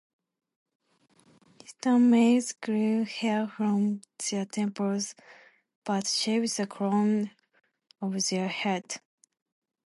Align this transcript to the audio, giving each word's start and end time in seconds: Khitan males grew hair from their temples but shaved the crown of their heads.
Khitan 1.59 2.09
males 2.09 2.53
grew 2.53 3.05
hair 3.05 3.45
from 3.47 4.01
their 4.31 4.45
temples 4.45 5.13
but 5.83 6.07
shaved 6.07 6.57
the 6.57 6.65
crown 6.65 7.29
of 8.01 8.13
their 8.31 8.47
heads. 8.47 8.97